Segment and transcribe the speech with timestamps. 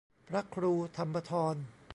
[0.27, 1.55] พระครูธรรมธร